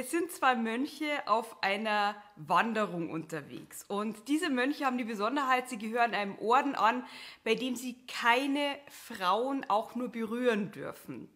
[0.00, 3.84] Es sind zwei Mönche auf einer Wanderung unterwegs.
[3.88, 7.04] Und diese Mönche haben die Besonderheit, sie gehören einem Orden an,
[7.42, 11.28] bei dem sie keine Frauen auch nur berühren dürfen.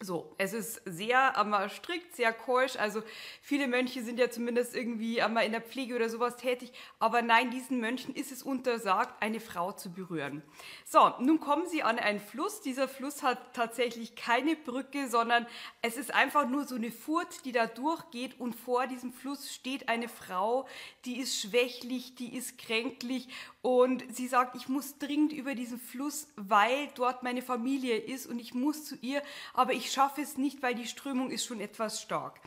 [0.00, 2.76] So, es ist sehr einmal strikt, sehr keusch.
[2.76, 3.02] Also
[3.40, 6.72] viele Mönche sind ja zumindest irgendwie einmal in der Pflege oder sowas tätig.
[6.98, 10.42] Aber nein, diesen Mönchen ist es untersagt, eine Frau zu berühren.
[10.84, 12.60] So, nun kommen sie an einen Fluss.
[12.60, 15.46] Dieser Fluss hat tatsächlich keine Brücke, sondern
[15.80, 18.38] es ist einfach nur so eine Furt, die da durchgeht.
[18.40, 20.66] Und vor diesem Fluss steht eine Frau,
[21.04, 23.28] die ist schwächlich, die ist kränklich
[23.64, 28.38] und sie sagt, ich muss dringend über diesen Fluss, weil dort meine Familie ist und
[28.38, 29.22] ich muss zu ihr,
[29.54, 32.40] aber ich schaffe es nicht, weil die Strömung ist schon etwas stark.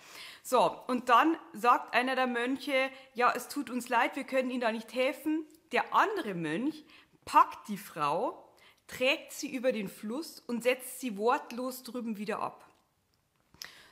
[0.43, 4.61] So, und dann sagt einer der Mönche, ja, es tut uns leid, wir können Ihnen
[4.61, 5.45] da nicht helfen.
[5.71, 6.85] Der andere Mönch
[7.25, 8.47] packt die Frau,
[8.87, 12.63] trägt sie über den Fluss und setzt sie wortlos drüben wieder ab.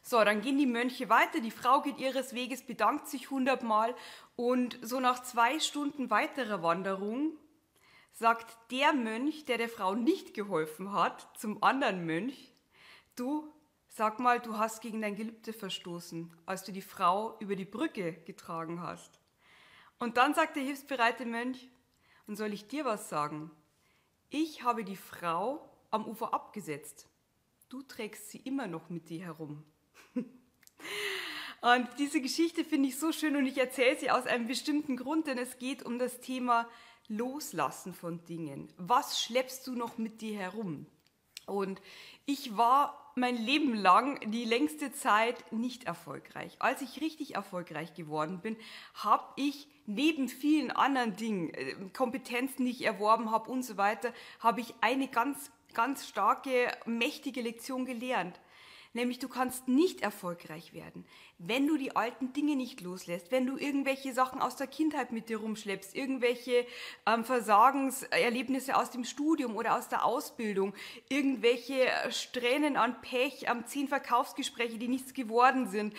[0.01, 3.95] So, dann gehen die Mönche weiter, die Frau geht ihres Weges, bedankt sich hundertmal
[4.35, 7.31] und so nach zwei Stunden weiterer Wanderung
[8.15, 12.53] sagt der Mönch, der der Frau nicht geholfen hat, zum anderen Mönch,
[13.15, 13.51] du,
[13.87, 18.13] sag mal, du hast gegen dein Gelübde verstoßen, als du die Frau über die Brücke
[18.13, 19.19] getragen hast.
[19.99, 21.69] Und dann sagt der hilfsbereite Mönch,
[22.27, 23.51] und soll ich dir was sagen?
[24.29, 27.07] Ich habe die Frau am Ufer abgesetzt.
[27.69, 29.63] Du trägst sie immer noch mit dir herum.
[31.61, 35.25] Und diese Geschichte finde ich so schön und ich erzähle sie aus einem bestimmten Grund,
[35.25, 36.69] denn es geht um das Thema
[37.07, 38.71] Loslassen von Dingen.
[38.77, 40.85] Was schleppst du noch mit dir herum?
[41.45, 41.81] Und
[42.25, 46.57] ich war mein Leben lang die längste Zeit nicht erfolgreich.
[46.59, 48.57] Als ich richtig erfolgreich geworden bin,
[48.93, 54.13] habe ich neben vielen anderen Dingen, äh, Kompetenzen, die ich erworben habe und so weiter,
[54.39, 58.39] habe ich eine ganz, ganz starke, mächtige Lektion gelernt.
[58.95, 61.05] Nämlich du kannst nicht erfolgreich werden,
[61.37, 65.27] wenn du die alten Dinge nicht loslässt, wenn du irgendwelche Sachen aus der Kindheit mit
[65.27, 66.65] dir rumschleppst, irgendwelche
[67.05, 70.73] ähm, Versagenserlebnisse aus dem Studium oder aus der Ausbildung,
[71.09, 75.93] irgendwelche Strähnen an Pech, ähm, zehn Verkaufsgespräche, die nichts geworden sind,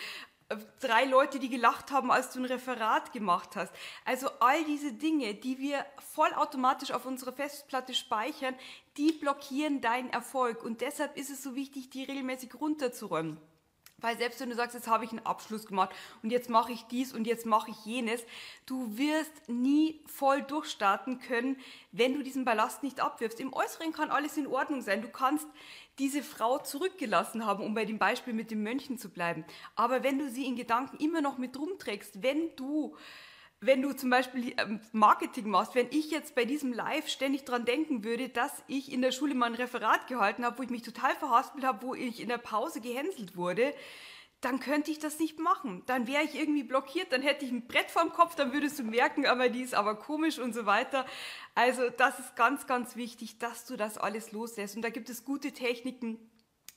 [0.79, 3.73] drei Leute, die gelacht haben, als du ein Referat gemacht hast.
[4.05, 8.55] Also all diese Dinge, die wir vollautomatisch auf unserer Festplatte speichern,
[8.97, 10.63] die blockieren deinen Erfolg.
[10.63, 13.37] Und deshalb ist es so wichtig, die regelmäßig runterzuräumen.
[13.99, 15.89] Weil selbst wenn du sagst, jetzt habe ich einen Abschluss gemacht
[16.21, 18.23] und jetzt mache ich dies und jetzt mache ich jenes,
[18.67, 21.57] du wirst nie voll durchstarten können,
[21.91, 23.39] wenn du diesen Ballast nicht abwirfst.
[23.39, 25.01] Im Äußeren kann alles in Ordnung sein.
[25.01, 25.47] Du kannst
[25.97, 29.45] diese Frau zurückgelassen haben, um bei dem Beispiel mit den Mönchen zu bleiben.
[29.75, 32.95] Aber wenn du sie in Gedanken immer noch mit rumträgst, wenn du
[33.59, 37.65] wenn du zum Beispiel ähm, Marketing machst, wenn ich jetzt bei diesem Live ständig dran
[37.65, 40.83] denken würde, dass ich in der Schule mal ein Referat gehalten habe, wo ich mich
[40.83, 43.73] total verhaspelt habe, wo ich in der Pause gehänselt wurde,
[44.41, 45.81] dann könnte ich das nicht machen.
[45.87, 48.83] Dann wäre ich irgendwie blockiert, dann hätte ich ein Brett vorm Kopf, dann würdest du
[48.83, 51.05] merken, aber die ist aber komisch und so weiter.
[51.55, 54.75] Also das ist ganz, ganz wichtig, dass du das alles loslässt.
[54.75, 56.19] Und da gibt es gute Techniken,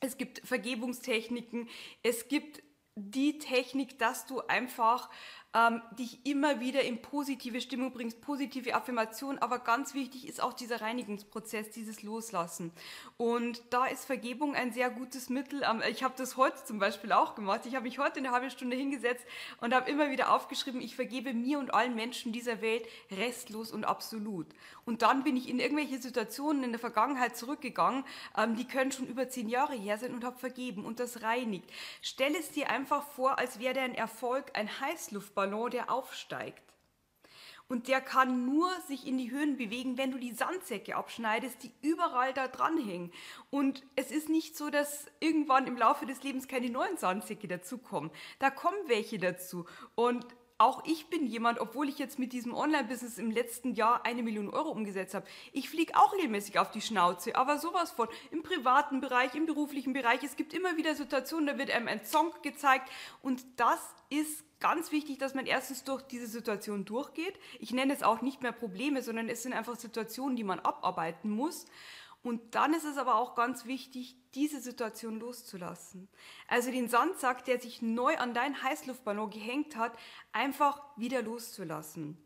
[0.00, 1.68] es gibt Vergebungstechniken,
[2.02, 2.62] es gibt
[3.00, 5.08] die Technik, dass du einfach
[5.52, 10.52] ähm, dich immer wieder in positive Stimmung bringst, positive Affirmation, aber ganz wichtig ist auch
[10.52, 12.70] dieser Reinigungsprozess, dieses Loslassen.
[13.16, 15.62] Und da ist Vergebung ein sehr gutes Mittel.
[15.68, 17.62] Ähm, ich habe das heute zum Beispiel auch gemacht.
[17.66, 19.26] Ich habe mich heute eine halbe Stunde hingesetzt
[19.60, 23.84] und habe immer wieder aufgeschrieben, ich vergebe mir und allen Menschen dieser Welt restlos und
[23.84, 24.46] absolut.
[24.84, 28.04] Und dann bin ich in irgendwelche Situationen in der Vergangenheit zurückgegangen,
[28.36, 31.68] ähm, die können schon über zehn Jahre her sein und habe vergeben und das reinigt.
[32.02, 36.62] Stell es dir einfach vor, als wäre dein Erfolg ein Heißluftballon Ballon, der aufsteigt.
[37.68, 41.70] Und der kann nur sich in die Höhen bewegen, wenn du die Sandsäcke abschneidest, die
[41.82, 43.12] überall da dranhängen.
[43.48, 48.10] Und es ist nicht so, dass irgendwann im Laufe des Lebens keine neuen Sandsäcke dazukommen.
[48.40, 49.66] Da kommen welche dazu.
[49.94, 50.26] Und
[50.60, 54.50] auch ich bin jemand, obwohl ich jetzt mit diesem Online-Business im letzten Jahr eine Million
[54.50, 59.00] Euro umgesetzt habe, ich fliege auch regelmäßig auf die Schnauze, aber sowas von im privaten
[59.00, 60.22] Bereich, im beruflichen Bereich.
[60.22, 62.90] Es gibt immer wieder Situationen, da wird einem ein Song gezeigt
[63.22, 63.78] und das
[64.10, 67.38] ist ganz wichtig, dass man erstens durch diese Situation durchgeht.
[67.58, 71.30] Ich nenne es auch nicht mehr Probleme, sondern es sind einfach Situationen, die man abarbeiten
[71.30, 71.64] muss.
[72.22, 76.08] Und dann ist es aber auch ganz wichtig, diese Situation loszulassen.
[76.48, 79.92] Also den Sandsack, der sich neu an deinen Heißluftballon gehängt hat,
[80.32, 82.18] einfach wieder loszulassen.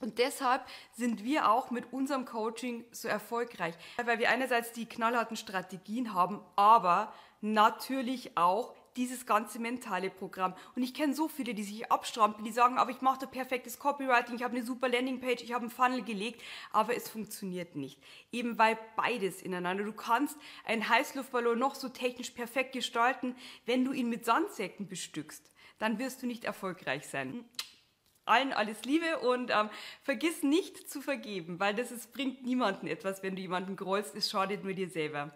[0.00, 5.36] Und deshalb sind wir auch mit unserem Coaching so erfolgreich, weil wir einerseits die knallharten
[5.36, 10.54] Strategien haben, aber natürlich auch dieses ganze mentale Programm.
[10.76, 13.78] Und ich kenne so viele, die sich abstrampeln, die sagen, aber ich mache da perfektes
[13.78, 16.42] Copywriting, ich habe eine super Landingpage, ich habe einen Funnel gelegt,
[16.72, 18.00] aber es funktioniert nicht.
[18.32, 19.84] Eben weil beides ineinander.
[19.84, 23.34] Du kannst einen Heißluftballon noch so technisch perfekt gestalten,
[23.66, 27.44] wenn du ihn mit Sandsäcken bestückst dann wirst du nicht erfolgreich sein.
[28.26, 29.68] Allen alles Liebe und ähm,
[30.02, 34.30] vergiss nicht zu vergeben, weil das ist, bringt niemandem etwas, wenn du jemanden grollst, es
[34.30, 35.30] schadet nur dir selber.